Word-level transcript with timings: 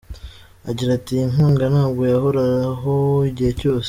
Agira 0.69 0.91
ati 0.97 1.11
“Iyi 1.15 1.25
nkunga 1.31 1.65
ntabwo 1.73 2.01
yahoraho 2.13 2.93
igihe 3.29 3.51
cyose. 3.59 3.79